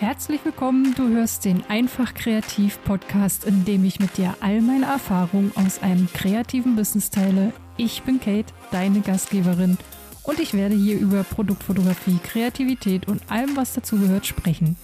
Herzlich 0.00 0.44
willkommen, 0.44 0.94
du 0.94 1.08
hörst 1.08 1.44
den 1.44 1.64
Einfach 1.68 2.14
Kreativ 2.14 2.78
Podcast, 2.84 3.44
in 3.44 3.64
dem 3.64 3.84
ich 3.84 3.98
mit 3.98 4.16
dir 4.16 4.36
all 4.38 4.60
meine 4.60 4.86
Erfahrungen 4.86 5.50
aus 5.56 5.82
einem 5.82 6.08
kreativen 6.12 6.76
Business 6.76 7.10
teile. 7.10 7.52
Ich 7.76 8.04
bin 8.04 8.20
Kate, 8.20 8.52
deine 8.70 9.00
Gastgeberin 9.00 9.76
und 10.22 10.38
ich 10.38 10.54
werde 10.54 10.76
hier 10.76 11.00
über 11.00 11.24
Produktfotografie, 11.24 12.20
Kreativität 12.22 13.08
und 13.08 13.28
allem, 13.28 13.56
was 13.56 13.72
dazugehört, 13.72 14.24
sprechen. 14.24 14.76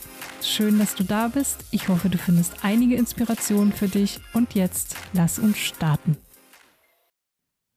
Schön, 0.43 0.81
dass 0.81 0.97
du 0.97 1.05
da 1.05 1.29
bist. 1.29 1.65
Ich 1.71 1.87
hoffe, 1.87 2.09
du 2.09 2.19
findest 2.19 2.65
einige 2.65 2.97
Inspirationen 2.97 3.73
für 3.73 3.87
dich 3.87 4.19
und 4.33 4.57
jetzt 4.57 4.97
lass 5.13 5.39
uns 5.39 5.59
starten. 5.59 6.17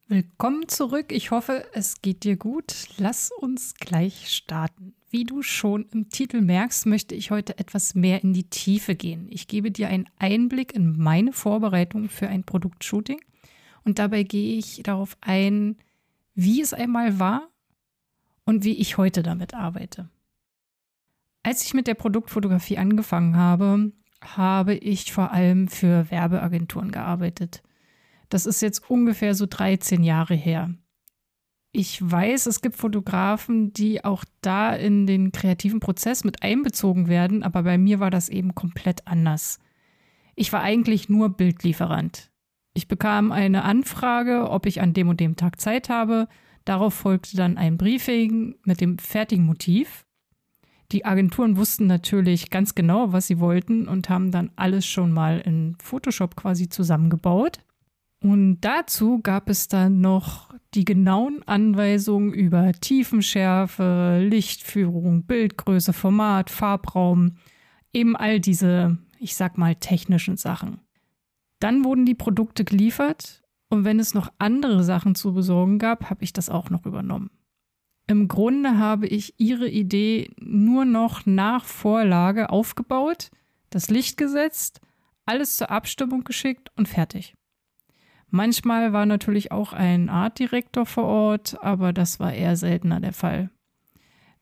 Willkommen 0.10 0.70
zurück. 0.70 1.12
Ich 1.12 1.32
hoffe, 1.32 1.66
es 1.74 2.02
geht 2.02 2.24
dir 2.24 2.38
gut. 2.38 2.88
Lass 2.98 3.30
uns 3.30 3.76
gleich 3.76 4.30
starten. 4.30 4.94
Wie 5.10 5.26
du 5.26 5.44
schon 5.44 5.86
im 5.92 6.08
Titel 6.08 6.40
merkst, 6.40 6.86
möchte 6.86 7.14
ich 7.14 7.30
heute 7.30 7.60
etwas 7.60 7.94
mehr 7.94 8.24
in 8.24 8.32
die 8.32 8.46
Tiefe 8.46 8.96
gehen. 8.96 9.28
Ich 9.30 9.50
gebe 9.50 9.70
dir 9.70 9.90
einen 9.90 10.08
Einblick 10.18 10.74
in 10.74 10.98
meine 10.98 11.34
Vorbereitung 11.34 12.08
für 12.08 12.30
ein 12.30 12.46
Produktshooting 12.46 13.20
und 13.84 14.00
dabei 14.00 14.24
gehe 14.24 14.58
ich 14.58 14.82
darauf 14.82 15.18
ein, 15.20 15.76
wie 16.36 16.62
es 16.62 16.74
einmal 16.74 17.20
war 17.20 17.50
und 18.46 18.64
wie 18.64 18.78
ich 18.78 18.98
heute 18.98 19.24
damit 19.24 19.56
arbeite. 19.56 20.08
Als 21.44 21.66
ich 21.66 21.74
mit 21.74 21.86
der 21.86 21.96
Produktfotografie 21.96 22.78
angefangen 22.78 23.36
habe, 23.36 23.92
habe 24.22 24.74
ich 24.74 25.12
vor 25.12 25.34
allem 25.34 25.68
für 25.68 26.10
Werbeagenturen 26.10 26.92
gearbeitet. 26.92 27.62
Das 28.30 28.46
ist 28.46 28.62
jetzt 28.62 28.90
ungefähr 28.90 29.36
so 29.36 29.46
13 29.46 30.04
Jahre 30.04 30.36
her. 30.36 30.74
Ich 31.72 32.00
weiß, 32.02 32.48
es 32.48 32.62
gibt 32.62 32.76
Fotografen, 32.76 33.72
die 33.72 34.04
auch 34.04 34.24
da 34.42 34.74
in 34.74 35.06
den 35.06 35.32
kreativen 35.32 35.80
Prozess 35.80 36.24
mit 36.24 36.42
einbezogen 36.42 37.08
werden, 37.08 37.44
aber 37.44 37.64
bei 37.64 37.78
mir 37.78 38.00
war 38.00 38.10
das 38.10 38.30
eben 38.30 38.56
komplett 38.56 39.06
anders. 39.06 39.60
Ich 40.36 40.52
war 40.54 40.62
eigentlich 40.62 41.10
nur 41.10 41.30
Bildlieferant. 41.30 42.32
Ich 42.74 42.88
bekam 42.88 43.32
eine 43.32 43.64
Anfrage, 43.64 44.50
ob 44.50 44.66
ich 44.66 44.82
an 44.82 44.94
dem 44.94 45.10
und 45.10 45.20
dem 45.20 45.36
Tag 45.36 45.60
Zeit 45.60 45.90
habe. 45.90 46.28
Darauf 46.64 46.94
folgte 46.94 47.36
dann 47.36 47.58
ein 47.58 47.78
Briefing 47.78 48.56
mit 48.64 48.82
dem 48.82 48.98
fertigen 48.98 49.46
Motiv. 49.46 50.06
Die 50.92 51.04
Agenturen 51.04 51.58
wussten 51.58 51.88
natürlich 51.88 52.50
ganz 52.50 52.76
genau, 52.76 53.12
was 53.12 53.28
sie 53.28 53.40
wollten 53.40 53.88
und 53.88 54.10
haben 54.10 54.32
dann 54.32 54.52
alles 54.56 54.86
schon 54.86 55.12
mal 55.12 55.40
in 55.40 55.76
Photoshop 55.82 56.36
quasi 56.36 56.70
zusammengebaut. 56.70 57.60
Und 58.20 58.62
dazu 58.62 59.20
gab 59.22 59.50
es 59.50 59.68
dann 59.68 60.02
noch 60.02 60.54
die 60.74 60.86
genauen 60.86 61.44
Anweisungen 61.46 62.34
über 62.34 62.72
Tiefenschärfe, 62.74 64.20
Lichtführung, 64.28 65.24
Bildgröße, 65.24 65.94
Format, 65.94 66.50
Farbraum, 66.50 67.38
eben 67.94 68.16
all 68.16 68.40
diese, 68.40 68.98
ich 69.20 69.36
sag 69.36 69.58
mal, 69.58 69.76
technischen 69.76 70.38
Sachen. 70.38 70.82
Dann 71.60 71.84
wurden 71.84 72.06
die 72.06 72.16
Produkte 72.16 72.64
geliefert 72.64 73.44
und 73.70 73.86
wenn 73.86 74.00
es 74.00 74.14
noch 74.14 74.32
andere 74.38 74.84
Sachen 74.84 75.16
zu 75.16 75.34
besorgen 75.34 75.80
gab, 75.80 76.10
habe 76.10 76.24
ich 76.24 76.34
das 76.34 76.50
auch 76.50 76.70
noch 76.70 76.86
übernommen. 76.86 77.32
Im 78.08 78.28
Grunde 78.28 78.78
habe 78.78 79.08
ich 79.08 79.34
ihre 79.38 79.68
Idee 79.68 80.32
nur 80.40 80.86
noch 80.86 81.26
nach 81.26 81.66
Vorlage 81.66 82.50
aufgebaut, 82.50 83.32
das 83.70 83.90
Licht 83.90 84.18
gesetzt, 84.18 84.80
alles 85.26 85.58
zur 85.58 85.72
Abstimmung 85.72 86.24
geschickt 86.24 86.72
und 86.78 86.88
fertig. 86.88 87.36
Manchmal 88.30 88.92
war 88.92 89.06
natürlich 89.06 89.52
auch 89.52 89.74
ein 89.74 90.10
Artdirektor 90.10 90.86
vor 90.86 91.06
Ort, 91.06 91.58
aber 91.64 91.94
das 91.94 92.20
war 92.20 92.34
eher 92.34 92.58
seltener 92.58 93.00
der 93.00 93.14
Fall. 93.14 93.50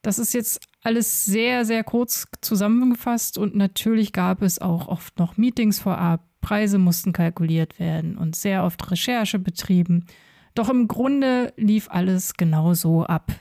Das 0.02 0.19
ist 0.19 0.33
jetzt 0.33 0.61
alles 0.83 1.25
sehr, 1.25 1.66
sehr 1.66 1.83
kurz 1.83 2.28
zusammengefasst 2.41 3.38
und 3.38 3.56
natürlich 3.56 4.13
gab 4.13 4.41
es 4.41 4.59
auch 4.59 4.88
oft 4.88 5.17
noch 5.19 5.38
Meetings 5.38 5.80
vorab, 5.80 6.23
Preise 6.41 6.78
mussten 6.78 7.11
kalkuliert 7.11 7.80
werden 7.80 8.18
und 8.18 8.35
sehr 8.35 8.63
oft 8.63 8.91
Recherche 8.91 9.40
betrieben. 9.40 10.06
Doch 10.53 10.69
im 10.69 10.88
Grunde 10.88 11.53
lief 11.57 11.90
alles 11.90 12.35
genau 12.35 12.75
so 12.75 13.03
ab. 13.03 13.31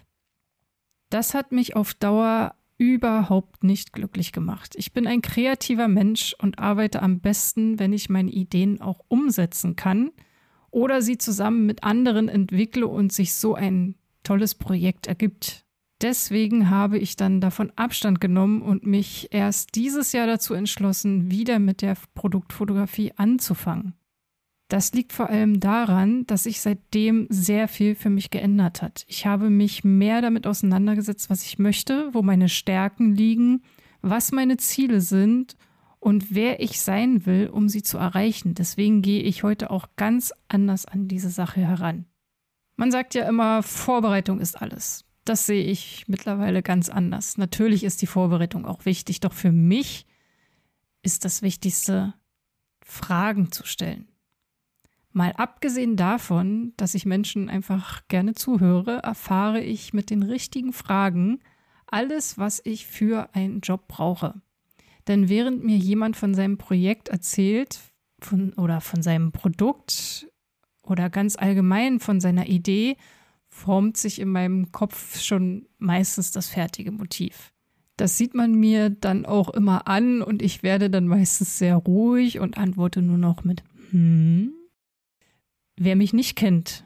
Das 1.10 1.34
hat 1.34 1.52
mich 1.52 1.76
auf 1.76 1.92
Dauer 1.92 2.54
überhaupt 2.78 3.62
nicht 3.62 3.92
glücklich 3.92 4.32
gemacht. 4.32 4.74
Ich 4.76 4.92
bin 4.92 5.06
ein 5.06 5.22
kreativer 5.22 5.86
Mensch 5.86 6.34
und 6.38 6.58
arbeite 6.58 7.02
am 7.02 7.20
besten, 7.20 7.78
wenn 7.78 7.92
ich 7.92 8.08
meine 8.08 8.30
Ideen 8.30 8.80
auch 8.80 9.00
umsetzen 9.08 9.76
kann 9.76 10.10
oder 10.74 11.02
sie 11.02 11.18
zusammen 11.18 11.66
mit 11.66 11.84
anderen 11.84 12.28
entwickle 12.28 12.86
und 12.88 13.12
sich 13.12 13.34
so 13.34 13.54
ein 13.54 13.94
tolles 14.24 14.56
Projekt 14.56 15.06
ergibt. 15.06 15.64
Deswegen 16.02 16.68
habe 16.68 16.98
ich 16.98 17.14
dann 17.14 17.40
davon 17.40 17.72
Abstand 17.76 18.20
genommen 18.20 18.60
und 18.60 18.84
mich 18.84 19.28
erst 19.30 19.76
dieses 19.76 20.12
Jahr 20.12 20.26
dazu 20.26 20.52
entschlossen, 20.52 21.30
wieder 21.30 21.60
mit 21.60 21.80
der 21.80 21.96
Produktfotografie 22.14 23.12
anzufangen. 23.16 23.94
Das 24.68 24.92
liegt 24.92 25.12
vor 25.12 25.30
allem 25.30 25.60
daran, 25.60 26.26
dass 26.26 26.42
sich 26.42 26.60
seitdem 26.60 27.28
sehr 27.30 27.68
viel 27.68 27.94
für 27.94 28.10
mich 28.10 28.30
geändert 28.30 28.82
hat. 28.82 29.04
Ich 29.06 29.26
habe 29.26 29.50
mich 29.50 29.84
mehr 29.84 30.20
damit 30.22 30.46
auseinandergesetzt, 30.46 31.30
was 31.30 31.44
ich 31.44 31.60
möchte, 31.60 32.08
wo 32.12 32.22
meine 32.22 32.48
Stärken 32.48 33.14
liegen, 33.14 33.62
was 34.02 34.32
meine 34.32 34.56
Ziele 34.56 35.00
sind 35.00 35.56
und 36.04 36.34
wer 36.34 36.60
ich 36.60 36.82
sein 36.82 37.24
will, 37.24 37.48
um 37.48 37.70
sie 37.70 37.82
zu 37.82 37.96
erreichen. 37.96 38.52
Deswegen 38.52 39.00
gehe 39.00 39.22
ich 39.22 39.42
heute 39.42 39.70
auch 39.70 39.88
ganz 39.96 40.34
anders 40.48 40.84
an 40.84 41.08
diese 41.08 41.30
Sache 41.30 41.62
heran. 41.62 42.04
Man 42.76 42.90
sagt 42.90 43.14
ja 43.14 43.26
immer, 43.26 43.62
Vorbereitung 43.62 44.38
ist 44.38 44.60
alles. 44.60 45.06
Das 45.24 45.46
sehe 45.46 45.64
ich 45.64 46.04
mittlerweile 46.06 46.62
ganz 46.62 46.90
anders. 46.90 47.38
Natürlich 47.38 47.84
ist 47.84 48.02
die 48.02 48.06
Vorbereitung 48.06 48.66
auch 48.66 48.84
wichtig, 48.84 49.20
doch 49.20 49.32
für 49.32 49.50
mich 49.50 50.04
ist 51.00 51.24
das 51.24 51.40
Wichtigste, 51.40 52.12
Fragen 52.84 53.50
zu 53.50 53.64
stellen. 53.64 54.06
Mal 55.10 55.32
abgesehen 55.32 55.96
davon, 55.96 56.74
dass 56.76 56.94
ich 56.94 57.06
Menschen 57.06 57.48
einfach 57.48 58.06
gerne 58.08 58.34
zuhöre, 58.34 58.98
erfahre 59.02 59.62
ich 59.62 59.94
mit 59.94 60.10
den 60.10 60.22
richtigen 60.22 60.74
Fragen 60.74 61.40
alles, 61.86 62.36
was 62.36 62.60
ich 62.62 62.86
für 62.86 63.34
einen 63.34 63.60
Job 63.60 63.88
brauche. 63.88 64.42
Denn 65.08 65.28
während 65.28 65.64
mir 65.64 65.76
jemand 65.76 66.16
von 66.16 66.34
seinem 66.34 66.58
Projekt 66.58 67.08
erzählt 67.08 67.80
von, 68.20 68.52
oder 68.54 68.80
von 68.80 69.02
seinem 69.02 69.32
Produkt 69.32 70.28
oder 70.82 71.10
ganz 71.10 71.36
allgemein 71.36 72.00
von 72.00 72.20
seiner 72.20 72.46
Idee, 72.46 72.96
formt 73.48 73.96
sich 73.96 74.20
in 74.20 74.28
meinem 74.28 74.72
Kopf 74.72 75.20
schon 75.20 75.66
meistens 75.78 76.32
das 76.32 76.48
fertige 76.48 76.90
Motiv. 76.90 77.52
Das 77.96 78.18
sieht 78.18 78.34
man 78.34 78.54
mir 78.54 78.90
dann 78.90 79.24
auch 79.24 79.50
immer 79.50 79.86
an 79.86 80.20
und 80.20 80.42
ich 80.42 80.62
werde 80.62 80.90
dann 80.90 81.06
meistens 81.06 81.58
sehr 81.58 81.76
ruhig 81.76 82.40
und 82.40 82.58
antworte 82.58 83.02
nur 83.02 83.18
noch 83.18 83.44
mit 83.44 83.62
hm. 83.90 84.52
Wer 85.76 85.96
mich 85.96 86.12
nicht 86.12 86.36
kennt, 86.36 86.83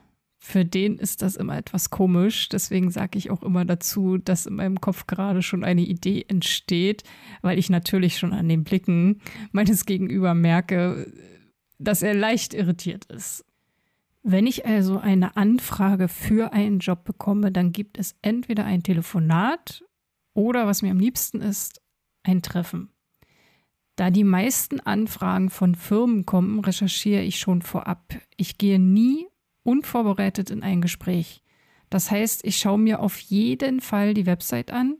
für 0.49 0.65
den 0.65 0.97
ist 0.97 1.21
das 1.21 1.37
immer 1.37 1.59
etwas 1.59 1.91
komisch. 1.91 2.49
Deswegen 2.49 2.91
sage 2.91 3.19
ich 3.19 3.31
auch 3.31 3.43
immer 3.43 3.67
dazu, 3.67 4.17
dass 4.17 4.47
in 4.47 4.55
meinem 4.55 4.81
Kopf 4.81 5.07
gerade 5.07 5.43
schon 5.43 5.63
eine 5.63 5.83
Idee 5.83 6.25
entsteht, 6.27 7.03
weil 7.43 7.59
ich 7.59 7.69
natürlich 7.69 8.17
schon 8.17 8.33
an 8.33 8.49
den 8.49 8.65
Blicken 8.65 9.21
meines 9.53 9.85
Gegenüber 9.85 10.33
merke, 10.33 11.13
dass 11.79 12.03
er 12.03 12.15
leicht 12.15 12.55
irritiert 12.55 13.05
ist. 13.13 13.45
Wenn 14.23 14.47
ich 14.47 14.65
also 14.65 14.99
eine 14.99 15.37
Anfrage 15.37 16.09
für 16.09 16.55
einen 16.55 16.79
Job 16.79 17.05
bekomme, 17.05 17.53
dann 17.53 17.73
gibt 17.73 17.99
es 17.99 18.17
entweder 18.23 18.65
ein 18.65 18.83
Telefonat 18.83 19.85
oder, 20.33 20.67
was 20.67 20.81
mir 20.81 20.93
am 20.93 20.99
liebsten 20.99 21.43
ist, 21.43 21.83
ein 22.23 22.41
Treffen. 22.41 22.89
Da 23.97 24.11
die 24.11 24.25
meisten 24.25 24.81
Anfragen 24.81 25.51
von 25.51 25.75
Firmen 25.75 26.25
kommen, 26.25 26.61
recherchiere 26.61 27.23
ich 27.23 27.39
schon 27.39 27.61
vorab. 27.61 28.15
Ich 28.39 28.57
gehe 28.57 28.79
nie 28.79 29.27
unvorbereitet 29.69 30.49
in 30.51 30.63
ein 30.63 30.81
Gespräch. 30.81 31.43
Das 31.91 32.11
heißt, 32.11 32.43
ich 32.45 32.57
schaue 32.57 32.79
mir 32.79 33.01
auf 33.01 33.19
jeden 33.19 33.83
Fall 33.83 34.15
die 34.15 34.25
Website 34.25 34.71
an. 34.73 34.97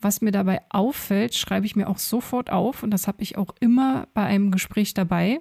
Was 0.00 0.20
mir 0.20 0.32
dabei 0.32 0.62
auffällt, 0.70 1.36
schreibe 1.36 1.66
ich 1.66 1.76
mir 1.76 1.88
auch 1.88 1.98
sofort 1.98 2.50
auf 2.50 2.82
und 2.82 2.90
das 2.90 3.06
habe 3.06 3.22
ich 3.22 3.38
auch 3.38 3.54
immer 3.60 4.08
bei 4.12 4.24
einem 4.24 4.50
Gespräch 4.50 4.94
dabei. 4.94 5.38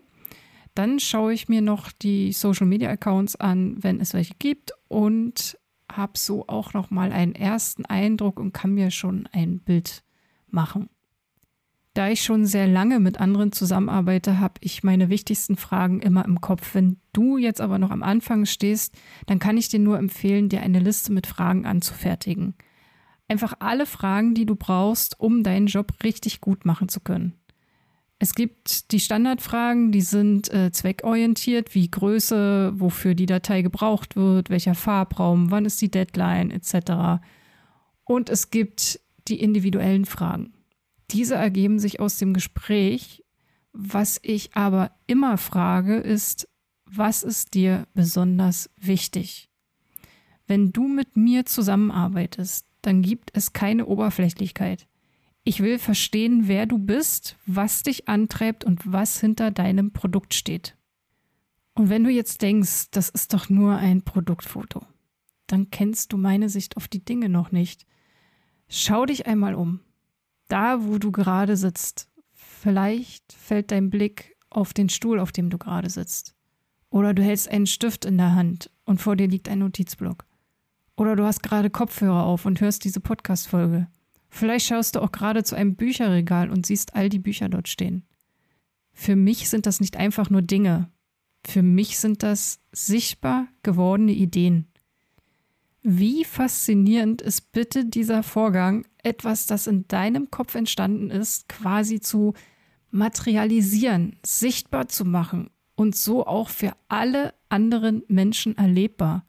Dann 0.75 0.99
schaue 0.99 1.33
ich 1.33 1.49
mir 1.49 1.61
noch 1.61 1.91
die 1.91 2.31
Social 2.31 2.67
Media 2.67 2.91
Accounts 2.91 3.35
an, 3.35 3.81
wenn 3.81 3.99
es 3.99 4.13
welche 4.13 4.35
gibt 4.37 4.71
und 4.87 5.57
habe 5.91 6.17
so 6.17 6.45
auch 6.47 6.73
noch 6.73 6.91
mal 6.91 7.11
einen 7.11 7.33
ersten 7.33 7.85
Eindruck 7.85 8.39
und 8.39 8.53
kann 8.53 8.75
mir 8.75 8.91
schon 8.91 9.27
ein 9.31 9.59
Bild 9.59 10.03
machen. 10.47 10.89
Da 11.93 12.09
ich 12.09 12.23
schon 12.23 12.45
sehr 12.45 12.67
lange 12.67 12.99
mit 12.99 13.19
anderen 13.19 13.51
zusammenarbeite, 13.51 14.39
habe 14.39 14.55
ich 14.61 14.83
meine 14.83 15.09
wichtigsten 15.09 15.57
Fragen 15.57 16.01
immer 16.01 16.23
im 16.25 16.39
Kopf. 16.39 16.75
Wenn 16.75 16.97
du 17.13 17.37
jetzt 17.37 17.61
aber 17.61 17.79
noch 17.79 17.91
am 17.91 18.03
Anfang 18.03 18.45
stehst, 18.45 18.95
dann 19.25 19.39
kann 19.39 19.57
ich 19.57 19.69
dir 19.69 19.79
nur 19.79 19.97
empfehlen, 19.97 20.49
dir 20.49 20.61
eine 20.61 20.79
Liste 20.79 21.11
mit 21.11 21.25
Fragen 21.25 21.65
anzufertigen. 21.65 22.53
Einfach 23.27 23.53
alle 23.59 23.85
Fragen, 23.85 24.33
die 24.33 24.45
du 24.45 24.55
brauchst, 24.55 25.19
um 25.19 25.43
deinen 25.43 25.67
Job 25.67 25.93
richtig 26.03 26.41
gut 26.41 26.65
machen 26.65 26.89
zu 26.89 26.99
können. 26.99 27.33
Es 28.21 28.35
gibt 28.35 28.91
die 28.91 28.99
Standardfragen, 28.99 29.91
die 29.91 30.01
sind 30.01 30.51
äh, 30.53 30.71
zweckorientiert, 30.71 31.73
wie 31.73 31.89
Größe, 31.89 32.73
wofür 32.75 33.15
die 33.15 33.25
Datei 33.25 33.61
gebraucht 33.61 34.17
wird, 34.17 34.49
welcher 34.49 34.75
Farbraum, 34.75 35.51
wann 35.51 35.65
ist 35.65 35.81
die 35.81 35.89
Deadline 35.89 36.51
etc. 36.51 37.21
Und 38.03 38.29
es 38.29 38.51
gibt 38.51 38.99
die 39.29 39.39
individuellen 39.39 40.05
Fragen. 40.05 40.53
Diese 41.11 41.35
ergeben 41.35 41.79
sich 41.79 41.99
aus 41.99 42.17
dem 42.17 42.33
Gespräch. 42.33 43.23
Was 43.71 44.19
ich 44.23 44.55
aber 44.55 44.91
immer 45.07 45.37
frage, 45.37 45.97
ist, 45.97 46.47
was 46.85 47.23
ist 47.23 47.53
dir 47.53 47.87
besonders 47.93 48.69
wichtig? 48.77 49.49
Wenn 50.47 50.71
du 50.71 50.87
mit 50.87 51.15
mir 51.15 51.45
zusammenarbeitest, 51.45 52.65
dann 52.81 53.01
gibt 53.01 53.31
es 53.33 53.53
keine 53.53 53.85
Oberflächlichkeit. 53.85 54.87
Ich 55.43 55.61
will 55.61 55.79
verstehen, 55.79 56.47
wer 56.47 56.65
du 56.65 56.77
bist, 56.77 57.37
was 57.45 57.83
dich 57.83 58.07
antreibt 58.07 58.63
und 58.63 58.91
was 58.91 59.19
hinter 59.19 59.51
deinem 59.51 59.91
Produkt 59.91 60.33
steht. 60.33 60.75
Und 61.73 61.89
wenn 61.89 62.03
du 62.03 62.09
jetzt 62.09 62.41
denkst, 62.41 62.91
das 62.91 63.09
ist 63.09 63.33
doch 63.33 63.49
nur 63.49 63.77
ein 63.77 64.01
Produktfoto, 64.01 64.81
dann 65.47 65.71
kennst 65.71 66.11
du 66.13 66.17
meine 66.17 66.49
Sicht 66.49 66.77
auf 66.77 66.87
die 66.87 67.03
Dinge 67.03 67.29
noch 67.29 67.51
nicht. 67.51 67.85
Schau 68.67 69.05
dich 69.05 69.27
einmal 69.27 69.55
um. 69.55 69.79
Da, 70.49 70.83
wo 70.83 70.97
du 70.97 71.11
gerade 71.11 71.55
sitzt. 71.55 72.09
Vielleicht 72.33 73.31
fällt 73.31 73.71
dein 73.71 73.89
Blick 73.89 74.35
auf 74.49 74.73
den 74.73 74.89
Stuhl, 74.89 75.19
auf 75.19 75.31
dem 75.31 75.49
du 75.49 75.57
gerade 75.57 75.89
sitzt. 75.89 76.35
Oder 76.89 77.13
du 77.13 77.23
hältst 77.23 77.49
einen 77.49 77.67
Stift 77.67 78.03
in 78.03 78.17
der 78.17 78.35
Hand 78.35 78.69
und 78.83 78.99
vor 78.99 79.15
dir 79.15 79.27
liegt 79.27 79.47
ein 79.47 79.59
Notizblock. 79.59 80.25
Oder 80.97 81.15
du 81.15 81.23
hast 81.23 81.43
gerade 81.43 81.69
Kopfhörer 81.69 82.25
auf 82.25 82.45
und 82.45 82.59
hörst 82.59 82.83
diese 82.83 82.99
Podcast-Folge. 82.99 83.87
Vielleicht 84.27 84.67
schaust 84.67 84.95
du 84.95 85.01
auch 85.01 85.11
gerade 85.11 85.43
zu 85.43 85.55
einem 85.55 85.75
Bücherregal 85.75 86.49
und 86.49 86.65
siehst 86.65 86.95
all 86.95 87.09
die 87.09 87.19
Bücher 87.19 87.47
dort 87.47 87.67
stehen. 87.67 88.03
Für 88.91 89.15
mich 89.15 89.49
sind 89.49 89.65
das 89.65 89.79
nicht 89.79 89.97
einfach 89.97 90.29
nur 90.29 90.41
Dinge. 90.41 90.89
Für 91.45 91.63
mich 91.63 91.99
sind 91.99 92.21
das 92.21 92.59
sichtbar 92.71 93.47
gewordene 93.63 94.11
Ideen. 94.11 94.67
Wie 95.81 96.25
faszinierend 96.25 97.21
ist 97.21 97.53
bitte 97.53 97.85
dieser 97.85 98.21
Vorgang, 98.21 98.85
etwas, 99.03 99.45
das 99.45 99.67
in 99.67 99.87
deinem 99.87 100.31
Kopf 100.31 100.55
entstanden 100.55 101.09
ist, 101.09 101.49
quasi 101.49 101.99
zu 101.99 102.33
materialisieren, 102.91 104.17
sichtbar 104.25 104.87
zu 104.87 105.05
machen 105.05 105.49
und 105.75 105.95
so 105.95 106.25
auch 106.25 106.49
für 106.49 106.73
alle 106.87 107.33
anderen 107.49 108.03
Menschen 108.07 108.57
erlebbar. 108.57 109.25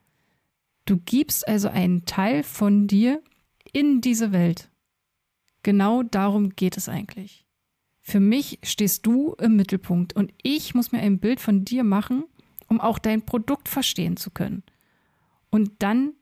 Du 0.84 0.96
gibst 0.96 1.46
also 1.46 1.68
einen 1.68 2.04
Teil 2.04 2.42
von 2.42 2.86
dir 2.86 3.22
in 3.72 4.00
diese 4.00 4.32
Welt. 4.32 4.70
Genau 5.62 6.02
darum 6.02 6.50
geht 6.50 6.76
es 6.76 6.88
eigentlich. 6.88 7.46
Für 8.00 8.20
mich 8.20 8.58
stehst 8.62 9.06
du 9.06 9.34
im 9.34 9.56
Mittelpunkt 9.56 10.14
und 10.14 10.32
ich 10.42 10.74
muss 10.74 10.90
mir 10.90 11.00
ein 11.00 11.20
Bild 11.20 11.38
von 11.38 11.64
dir 11.64 11.84
machen, 11.84 12.24
um 12.66 12.80
auch 12.80 12.98
dein 12.98 13.24
Produkt 13.24 13.68
verstehen 13.68 14.16
zu 14.16 14.30
können. 14.30 14.62
Und 15.50 15.70
dann 15.80 16.14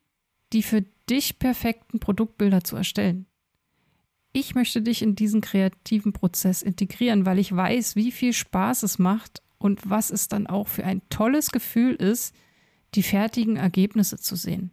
die 0.53 0.63
für 0.63 0.83
dich 1.09 1.39
perfekten 1.39 2.01
Produktbilder 2.01 2.65
zu 2.65 2.77
erstellen. 2.77 3.27
Ich 4.41 4.55
möchte 4.55 4.81
dich 4.83 5.03
in 5.03 5.17
diesen 5.17 5.41
kreativen 5.41 6.13
Prozess 6.13 6.63
integrieren, 6.63 7.27
weil 7.27 7.41
ich 7.41 7.55
weiß, 7.55 7.97
wie 7.97 8.13
viel 8.13 8.33
Spaß 8.33 8.85
es 8.85 9.01
macht 9.01 9.43
und 9.59 9.91
was 9.91 10.11
es 10.11 10.29
dann 10.29 10.47
auch 10.47 10.69
für 10.69 10.85
ein 10.85 11.03
tolles 11.09 11.51
Gefühl 11.51 11.97
ist, 11.97 12.37
die 12.95 13.03
fertigen 13.03 13.57
Ergebnisse 13.57 14.17
zu 14.17 14.37
sehen. 14.37 14.71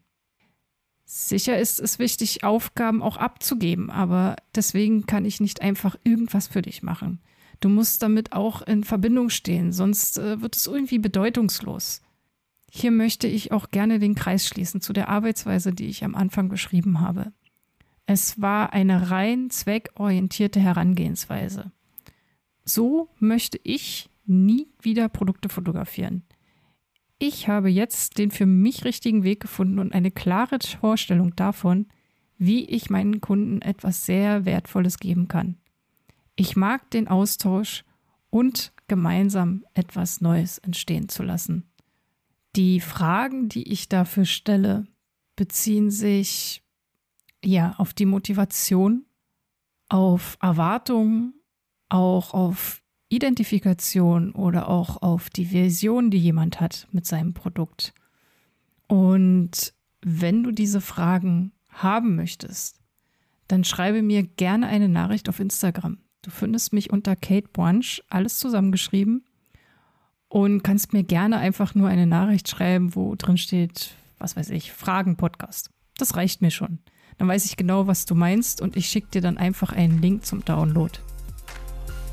Sicher 1.04 1.58
ist 1.58 1.80
es 1.80 1.98
wichtig, 1.98 2.44
Aufgaben 2.44 3.02
auch 3.02 3.18
abzugeben, 3.18 3.90
aber 3.90 4.36
deswegen 4.54 5.08
kann 5.08 5.26
ich 5.26 5.40
nicht 5.40 5.64
einfach 5.64 5.96
irgendwas 6.04 6.46
für 6.46 6.62
dich 6.62 6.84
machen. 6.84 7.20
Du 7.60 7.68
musst 7.68 8.04
damit 8.04 8.34
auch 8.34 8.62
in 8.62 8.84
Verbindung 8.84 9.32
stehen, 9.32 9.72
sonst 9.72 10.20
äh, 10.20 10.42
wird 10.42 10.56
es 10.56 10.68
irgendwie 10.68 11.00
bedeutungslos. 11.00 12.04
Hier 12.72 12.92
möchte 12.92 13.26
ich 13.26 13.52
auch 13.52 13.72
gerne 13.72 13.98
den 13.98 14.14
Kreis 14.14 14.48
schließen 14.48 14.80
zu 14.80 14.94
der 14.94 15.10
Arbeitsweise, 15.10 15.74
die 15.74 15.88
ich 15.88 16.04
am 16.04 16.14
Anfang 16.14 16.50
beschrieben 16.50 17.00
habe. 17.00 17.34
Es 18.06 18.40
war 18.40 18.74
eine 18.74 19.10
rein 19.10 19.50
zweckorientierte 19.50 20.60
Herangehensweise. 20.60 21.72
So 22.64 23.10
möchte 23.20 23.60
ich 23.64 24.10
nie 24.26 24.68
wieder 24.82 25.10
Produkte 25.10 25.50
fotografieren. 25.50 26.24
Ich 27.18 27.48
habe 27.48 27.70
jetzt 27.70 28.18
den 28.18 28.32
für 28.32 28.46
mich 28.46 28.84
richtigen 28.84 29.24
Weg 29.24 29.40
gefunden 29.40 29.80
und 29.80 29.94
eine 29.94 30.12
klare 30.12 30.60
Vorstellung 30.80 31.36
davon, 31.36 31.88
wie 32.38 32.66
ich 32.66 32.90
meinen 32.90 33.22
Kunden 33.22 33.62
etwas 33.62 34.06
sehr 34.06 34.46
Wertvolles 34.46 35.00
geben 35.00 35.28
kann. 35.28 35.58
Ich 36.36 36.56
mag 36.56 36.90
den 36.92 37.08
Austausch 37.08 37.86
und 38.30 38.74
gemeinsam 38.88 39.64
etwas 39.74 40.20
Neues 40.20 40.58
entstehen 40.58 41.08
zu 41.08 41.24
lassen. 41.24 41.64
Die 42.56 42.82
Fragen, 42.82 43.48
die 43.48 43.72
ich 43.72 43.88
dafür 43.88 44.26
stelle, 44.26 44.86
beziehen 45.38 45.92
sich 45.92 46.65
ja 47.48 47.76
auf 47.78 47.94
die 47.94 48.06
Motivation, 48.06 49.06
auf 49.90 50.38
Erwartungen, 50.42 51.34
auch 51.90 52.34
auf 52.34 52.82
Identifikation 53.10 54.32
oder 54.32 54.68
auch 54.70 55.02
auf 55.02 55.30
die 55.30 55.52
Vision, 55.52 56.10
die 56.10 56.18
jemand 56.18 56.60
hat 56.60 56.88
mit 56.92 57.06
seinem 57.06 57.34
Produkt. 57.34 57.94
Und 58.88 59.74
wenn 60.02 60.44
du 60.44 60.52
diese 60.52 60.82
Fragen 60.82 61.52
haben 61.70 62.16
möchtest, 62.16 62.80
dann 63.48 63.64
schreibe 63.64 64.02
mir 64.02 64.24
gerne 64.24 64.68
eine 64.68 64.90
Nachricht 64.90 65.30
auf 65.30 65.40
Instagram. 65.40 66.00
Du 66.22 66.32
findest 66.32 66.74
mich 66.74 66.92
unter 66.92 67.16
Kate 67.16 67.48
Brunch, 67.54 68.04
alles 68.10 68.40
zusammengeschrieben. 68.40 69.26
Und 70.28 70.64
kannst 70.64 70.92
mir 70.92 71.04
gerne 71.04 71.38
einfach 71.38 71.76
nur 71.76 71.88
eine 71.88 72.08
Nachricht 72.08 72.50
schreiben, 72.50 72.96
wo 72.96 73.16
drin 73.16 73.38
steht, 73.38 73.96
was 74.18 74.36
weiß 74.36 74.50
ich, 74.50 74.74
Fragen-Podcast. 74.74 75.70
Das 75.98 76.16
reicht 76.16 76.42
mir 76.42 76.52
schon. 76.52 76.80
Dann 77.18 77.28
weiß 77.28 77.46
ich 77.46 77.58
genau, 77.58 77.88
was 77.88 78.06
du 78.06 78.16
meinst 78.16 78.62
und 78.62 78.76
ich 78.76 78.88
schicke 78.88 79.08
dir 79.12 79.22
dann 79.22 79.38
einfach 79.38 79.72
einen 79.72 80.02
Link 80.02 80.26
zum 80.26 80.44
Download. 80.44 80.92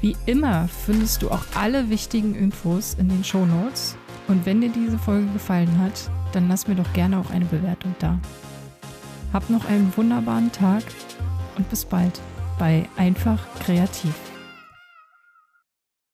Wie 0.00 0.16
immer 0.26 0.68
findest 0.68 1.22
du 1.22 1.30
auch 1.30 1.44
alle 1.54 1.88
wichtigen 1.88 2.34
Infos 2.34 2.94
in 2.98 3.08
den 3.08 3.22
Show 3.22 3.46
Notes. 3.46 3.96
Und 4.28 4.46
wenn 4.46 4.60
dir 4.60 4.70
diese 4.70 4.98
Folge 4.98 5.26
gefallen 5.32 5.78
hat, 5.78 6.10
dann 6.32 6.48
lass 6.48 6.66
mir 6.66 6.74
doch 6.74 6.92
gerne 6.92 7.18
auch 7.18 7.30
eine 7.30 7.44
Bewertung 7.44 7.94
da. 7.98 8.18
Hab 9.32 9.48
noch 9.50 9.64
einen 9.66 9.92
wunderbaren 9.96 10.50
Tag 10.52 10.82
und 11.56 11.68
bis 11.70 11.84
bald 11.84 12.20
bei 12.58 12.88
Einfach 12.96 13.46
Kreativ. 13.60 14.31